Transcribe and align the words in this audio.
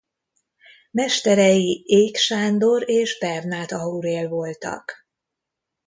Mesterei 0.91 1.83
Ék 1.85 2.17
Sándor 2.17 2.89
és 2.89 3.17
Bernáth 3.19 3.75
Aurél 3.75 4.29
voltak. 4.29 5.07